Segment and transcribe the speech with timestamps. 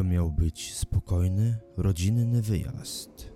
[0.00, 3.32] To miał być spokojny, rodzinny wyjazd.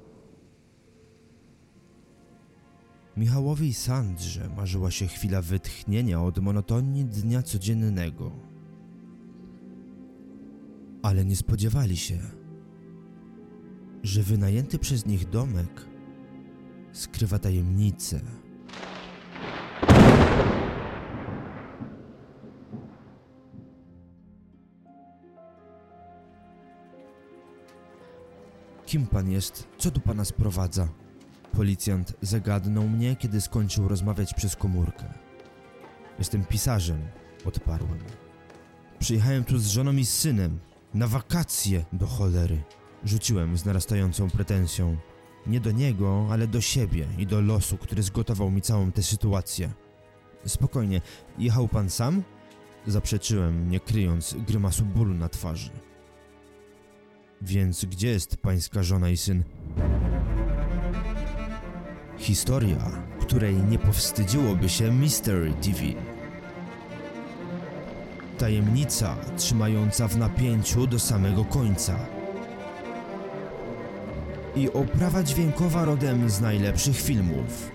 [3.17, 8.31] Michałowi i Sandrze marzyła się chwila wytchnienia od monotonii dnia codziennego.
[11.03, 12.19] Ale nie spodziewali się,
[14.03, 15.87] że wynajęty przez nich domek
[16.93, 18.21] skrywa tajemnicę.
[28.95, 29.69] Kim pan jest?
[29.79, 30.89] Co tu pana sprowadza?
[31.53, 35.05] Policjant zagadnął mnie, kiedy skończył rozmawiać przez komórkę.
[36.19, 36.99] Jestem pisarzem,
[37.45, 37.99] odparłem.
[38.99, 40.59] Przyjechałem tu z żoną i z synem.
[40.95, 42.63] Na wakacje do cholery.
[43.05, 44.97] Rzuciłem z narastającą pretensją.
[45.47, 49.73] Nie do niego, ale do siebie i do losu, który zgotował mi całą tę sytuację.
[50.47, 51.01] Spokojnie,
[51.39, 52.23] jechał pan sam?
[52.87, 55.71] Zaprzeczyłem, nie kryjąc grymasu bólu na twarzy.
[57.45, 59.43] Więc gdzie jest pańska żona i syn?
[62.19, 65.79] Historia, której nie powstydziłoby się Mystery TV.
[68.39, 71.99] Tajemnica trzymająca w napięciu do samego końca.
[74.57, 77.71] I oprawa dźwiękowa rodem z najlepszych filmów.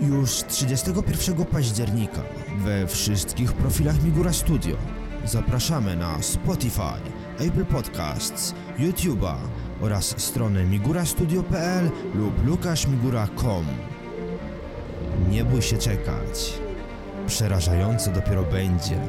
[0.00, 2.22] Już 31 października
[2.58, 4.76] we wszystkich profilach Migura Studio
[5.24, 7.00] zapraszamy na Spotify,
[7.40, 9.34] Apple Podcasts, YouTube'a
[9.80, 13.66] oraz stronę migurastudio.pl lub lukaszmigura.com.
[15.30, 16.54] Nie bój się czekać.
[17.26, 19.00] Przerażająco dopiero będzie.